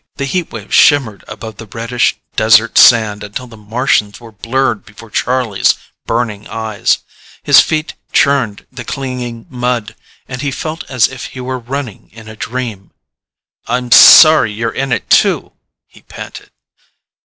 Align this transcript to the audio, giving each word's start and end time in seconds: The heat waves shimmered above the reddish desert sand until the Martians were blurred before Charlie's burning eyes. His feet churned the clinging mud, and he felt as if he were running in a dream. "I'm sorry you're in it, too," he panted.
The 0.15 0.25
heat 0.25 0.51
waves 0.51 0.73
shimmered 0.73 1.23
above 1.27 1.57
the 1.57 1.67
reddish 1.67 2.17
desert 2.35 2.75
sand 2.79 3.23
until 3.23 3.45
the 3.45 3.55
Martians 3.55 4.19
were 4.19 4.31
blurred 4.31 4.83
before 4.83 5.11
Charlie's 5.11 5.75
burning 6.07 6.47
eyes. 6.47 6.97
His 7.43 7.59
feet 7.61 7.93
churned 8.11 8.65
the 8.71 8.83
clinging 8.83 9.45
mud, 9.47 9.95
and 10.27 10.41
he 10.41 10.49
felt 10.49 10.83
as 10.89 11.07
if 11.07 11.25
he 11.25 11.39
were 11.39 11.59
running 11.59 12.09
in 12.13 12.27
a 12.27 12.35
dream. 12.35 12.89
"I'm 13.67 13.91
sorry 13.91 14.51
you're 14.51 14.71
in 14.71 14.91
it, 14.91 15.07
too," 15.11 15.51
he 15.85 16.01
panted. 16.01 16.49